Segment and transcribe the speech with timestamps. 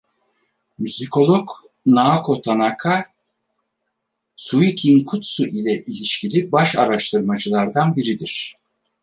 [0.79, 1.47] Müzikolog
[1.93, 3.05] Naoko Tanaka,
[4.35, 8.57] “suikinkutsu” ile ilişkili baş araştırmacılardan biridir.